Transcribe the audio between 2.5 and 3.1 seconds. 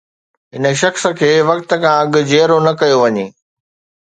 نه ڪيو